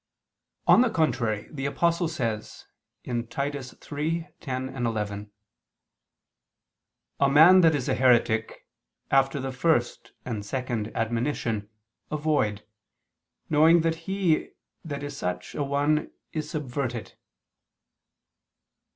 [0.65, 2.65] On the contrary, The Apostle says
[3.05, 5.31] (Titus 3:10, 11):
[7.19, 8.65] "A man that is a heretic,
[9.11, 11.69] after the first and second admonition,
[12.09, 12.65] avoid:
[13.47, 14.53] knowing that he,
[14.83, 17.13] that is such an one, is subverted."